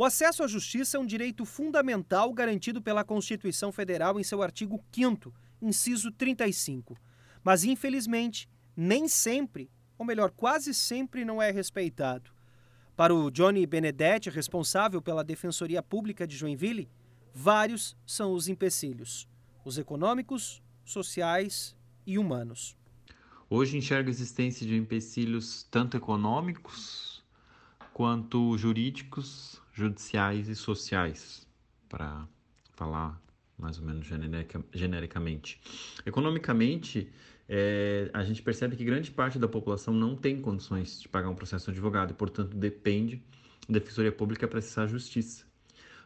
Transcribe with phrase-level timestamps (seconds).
[0.00, 4.82] O acesso à justiça é um direito fundamental garantido pela Constituição Federal em seu artigo
[4.90, 5.30] 5,
[5.60, 6.96] inciso 35.
[7.44, 12.30] Mas, infelizmente, nem sempre, ou melhor, quase sempre, não é respeitado.
[12.96, 16.88] Para o Johnny Benedetti, responsável pela Defensoria Pública de Joinville,
[17.34, 19.28] vários são os empecilhos:
[19.66, 21.76] os econômicos, sociais
[22.06, 22.74] e humanos.
[23.50, 27.19] Hoje enxergo a existência de empecilhos tanto econômicos
[28.00, 31.46] quanto jurídicos, judiciais e sociais,
[31.86, 32.26] para
[32.72, 33.20] falar
[33.58, 35.60] mais ou menos generica, genericamente.
[36.06, 37.12] Economicamente,
[37.46, 41.34] é, a gente percebe que grande parte da população não tem condições de pagar um
[41.34, 43.22] processo advogado e, portanto, depende
[43.68, 45.44] da Defensoria Pública para acessar a justiça.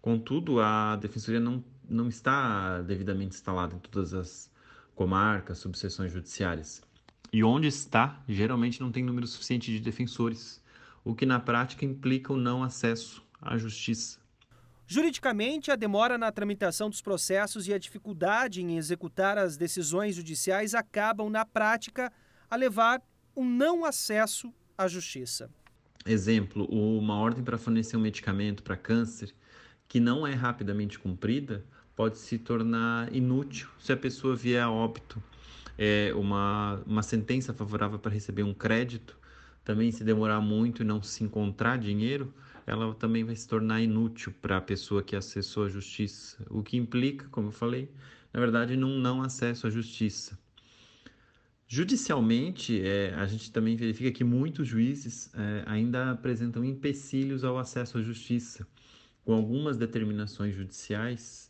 [0.00, 4.48] Contudo, a Defensoria não, não está devidamente instalada em todas as
[4.94, 6.84] comarcas, subseções judiciárias.
[7.32, 10.60] E onde está, geralmente não tem número suficiente de defensores,
[11.04, 14.18] o que na prática implica o não acesso à justiça.
[14.86, 20.74] Juridicamente, a demora na tramitação dos processos e a dificuldade em executar as decisões judiciais
[20.74, 22.12] acabam, na prática,
[22.50, 23.00] a levar
[23.36, 25.48] um não acesso à justiça.
[26.04, 29.32] Exemplo, uma ordem para fornecer um medicamento para câncer
[29.86, 35.22] que não é rapidamente cumprida pode se tornar inútil se a pessoa vier a óbito
[35.76, 39.18] é, uma, uma sentença favorável para receber um crédito,
[39.64, 42.32] também se demorar muito e não se encontrar dinheiro,
[42.66, 46.76] ela também vai se tornar inútil para a pessoa que acessou a justiça, o que
[46.76, 47.90] implica, como eu falei,
[48.32, 50.38] na verdade, num não acesso à justiça.
[51.66, 57.98] Judicialmente, é, a gente também verifica que muitos juízes é, ainda apresentam empecilhos ao acesso
[57.98, 58.66] à justiça,
[59.24, 61.48] com algumas determinações judiciais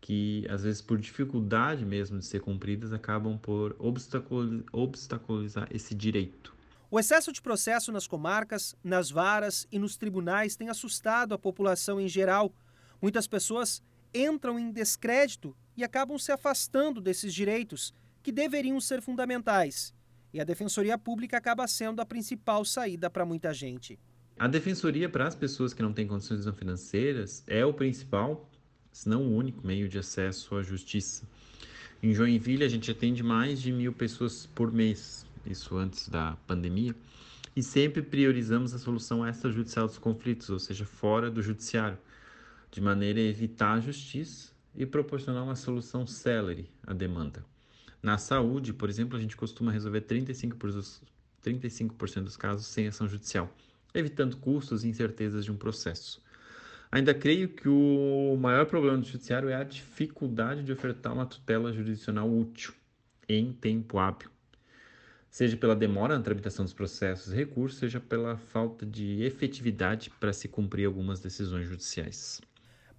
[0.00, 6.52] que, às vezes, por dificuldade mesmo de ser cumpridas, acabam por obstaculizar esse direito.
[6.94, 11.98] O excesso de processo nas comarcas, nas varas e nos tribunais tem assustado a população
[11.98, 12.54] em geral.
[13.00, 19.94] Muitas pessoas entram em descrédito e acabam se afastando desses direitos, que deveriam ser fundamentais.
[20.34, 23.98] E a Defensoria Pública acaba sendo a principal saída para muita gente.
[24.38, 28.50] A Defensoria, para as pessoas que não têm condições financeiras, é o principal
[28.92, 31.26] se não o único meio de acesso à justiça.
[32.02, 36.94] Em Joinville, a gente atende mais de mil pessoas por mês, isso antes da pandemia,
[37.54, 41.98] e sempre priorizamos a solução extrajudicial dos conflitos, ou seja, fora do judiciário,
[42.70, 47.44] de maneira a evitar a justiça e proporcionar uma solução célere à demanda.
[48.02, 51.02] Na saúde, por exemplo, a gente costuma resolver 35%, dos,
[51.42, 53.54] 35 dos casos sem ação judicial,
[53.94, 56.22] evitando custos e incertezas de um processo.
[56.90, 61.72] Ainda creio que o maior problema do judiciário é a dificuldade de ofertar uma tutela
[61.72, 62.74] jurisdicional útil
[63.28, 64.30] em tempo hábil,
[65.32, 70.30] seja pela demora na tramitação dos processos e recursos, seja pela falta de efetividade para
[70.30, 72.38] se cumprir algumas decisões judiciais.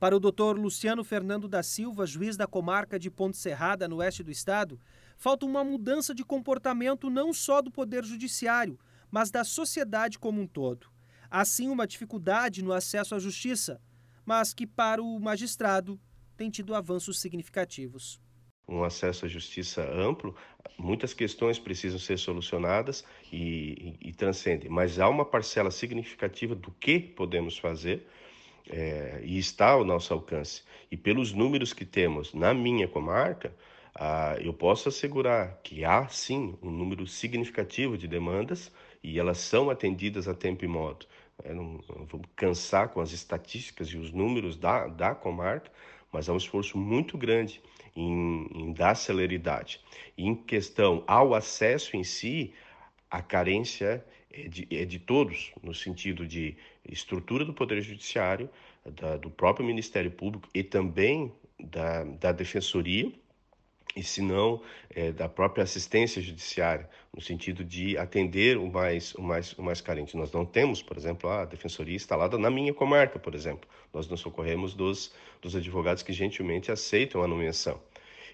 [0.00, 4.22] Para o doutor Luciano Fernando da Silva, juiz da comarca de Ponte Serrada, no oeste
[4.22, 4.80] do estado,
[5.18, 8.78] falta uma mudança de comportamento não só do Poder Judiciário,
[9.10, 10.86] mas da sociedade como um todo.
[11.30, 13.78] Há sim uma dificuldade no acesso à justiça,
[14.24, 16.00] mas que para o magistrado
[16.34, 18.21] tem tido avanços significativos.
[18.72, 20.34] Um acesso à justiça amplo,
[20.78, 26.70] muitas questões precisam ser solucionadas e, e, e transcendem, mas há uma parcela significativa do
[26.70, 28.06] que podemos fazer
[28.70, 30.62] é, e está ao nosso alcance.
[30.90, 33.54] E pelos números que temos na minha comarca,
[33.94, 38.72] ah, eu posso assegurar que há sim um número significativo de demandas
[39.02, 41.06] e elas são atendidas a tempo e modo.
[41.44, 45.70] Eu não, não vou cansar com as estatísticas e os números da, da comarca,
[46.12, 47.60] mas há um esforço muito grande
[47.96, 49.80] em, em dar celeridade.
[50.16, 52.52] E em questão ao acesso em si,
[53.10, 56.56] a carência é de, é de todos, no sentido de
[56.88, 58.48] estrutura do Poder Judiciário,
[58.84, 63.12] da, do próprio Ministério Público e também da, da Defensoria
[63.94, 64.60] e se não
[64.90, 69.80] é, da própria assistência judiciária, no sentido de atender o mais, o, mais, o mais
[69.80, 70.16] carente.
[70.16, 73.68] Nós não temos, por exemplo, a defensoria instalada na minha comarca, por exemplo.
[73.92, 77.80] Nós nos socorremos dos, dos advogados que gentilmente aceitam a nomeação.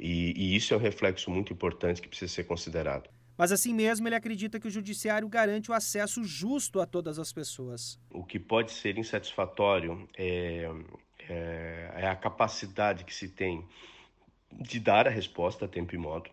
[0.00, 3.08] E, e isso é um reflexo muito importante que precisa ser considerado.
[3.36, 7.32] Mas assim mesmo, ele acredita que o judiciário garante o acesso justo a todas as
[7.32, 7.98] pessoas.
[8.10, 10.68] O que pode ser insatisfatório é,
[11.28, 13.64] é, é a capacidade que se tem
[14.60, 16.30] de dar a resposta a tempo e modo.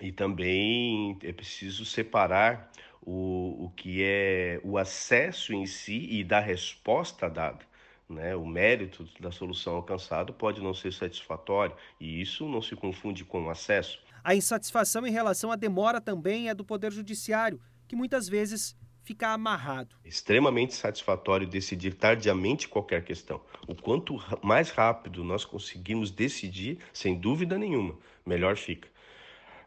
[0.00, 2.70] E também é preciso separar
[3.02, 7.64] o, o que é o acesso em si e da resposta dada.
[8.08, 8.36] Né?
[8.36, 13.44] O mérito da solução alcançada pode não ser satisfatório e isso não se confunde com
[13.44, 14.00] o acesso.
[14.22, 18.76] A insatisfação em relação à demora também é do Poder Judiciário, que muitas vezes
[19.06, 19.94] ficar amarrado.
[20.04, 23.40] Extremamente satisfatório decidir tardiamente qualquer questão.
[23.68, 28.88] O quanto mais rápido nós conseguimos decidir, sem dúvida nenhuma, melhor fica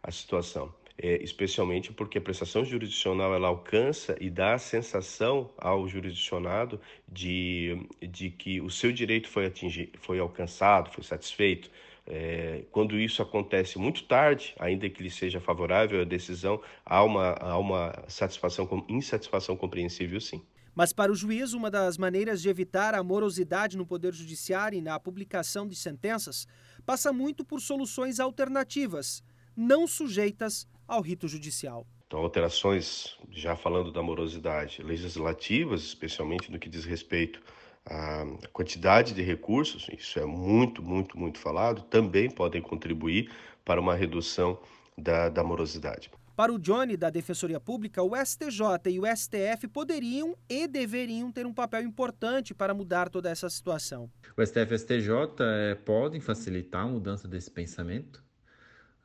[0.04, 0.74] a situação.
[1.02, 6.78] É, especialmente porque a prestação jurisdicional ela alcança e dá a sensação ao jurisdicionado
[7.08, 11.72] de, de que o seu direito foi atingido, foi alcançado, foi satisfeito.
[12.12, 17.34] É, quando isso acontece muito tarde, ainda que lhe seja favorável a decisão, há uma,
[17.34, 20.44] há uma satisfação, insatisfação compreensível, sim.
[20.74, 24.82] Mas para o juiz, uma das maneiras de evitar a morosidade no Poder Judiciário e
[24.82, 26.48] na publicação de sentenças
[26.84, 29.24] passa muito por soluções alternativas,
[29.56, 31.86] não sujeitas ao rito judicial.
[32.08, 37.40] Então, alterações, já falando da morosidade, legislativas, especialmente no que diz respeito
[37.86, 43.32] a quantidade de recursos, isso é muito, muito, muito falado, também podem contribuir
[43.66, 44.60] para uma redução
[44.98, 46.12] da, da morosidade.
[46.36, 51.46] Para o Johnny, da Defensoria Pública, o STJ e o STF poderiam e deveriam ter
[51.46, 54.10] um papel importante para mudar toda essa situação.
[54.38, 58.24] O STF e o STJ é, podem facilitar a mudança desse pensamento,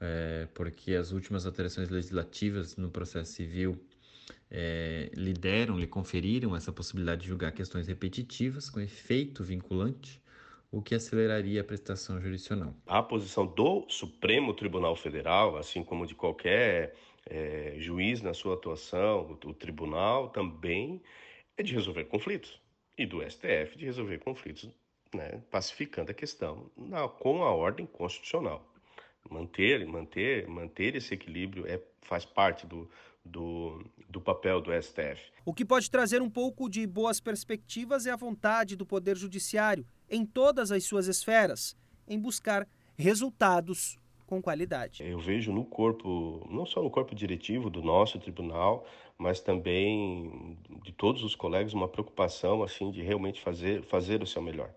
[0.00, 3.84] é, porque as últimas alterações legislativas no processo civil
[4.50, 10.22] é, lhe deram, lhe conferiram essa possibilidade de julgar questões repetitivas com efeito vinculante,
[10.70, 12.74] o que aceleraria a prestação jurisdicional.
[12.86, 16.94] A posição do Supremo Tribunal Federal, assim como de qualquer
[17.26, 21.00] é, juiz na sua atuação, o tribunal também
[21.56, 22.60] é de resolver conflitos
[22.98, 24.68] e do STF de resolver conflitos,
[25.14, 28.68] né, pacificando a questão na, com a ordem constitucional.
[29.30, 32.90] Manter, manter, manter esse equilíbrio é, faz parte do,
[33.24, 35.32] do, do papel do STF.
[35.44, 39.86] O que pode trazer um pouco de boas perspectivas é a vontade do Poder Judiciário,
[40.10, 41.76] em todas as suas esferas,
[42.06, 45.02] em buscar resultados com qualidade.
[45.02, 48.86] Eu vejo no corpo, não só no corpo diretivo do nosso tribunal,
[49.18, 54.42] mas também de todos os colegas, uma preocupação assim de realmente fazer, fazer o seu
[54.42, 54.70] melhor.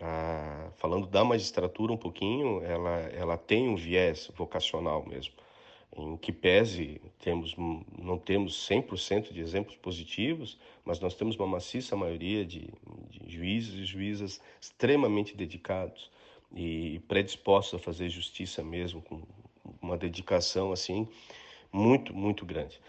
[0.00, 5.34] Ah, falando da magistratura um pouquinho, ela, ela tem um viés vocacional mesmo
[5.96, 11.94] em que pese temos, não temos 100% de exemplos positivos, mas nós temos uma maciça
[11.94, 12.68] maioria de,
[13.10, 16.10] de juízes e juízas extremamente dedicados
[16.54, 19.22] e predispostos a fazer justiça mesmo, com
[19.80, 21.06] uma dedicação assim
[21.72, 22.80] muito, muito grande.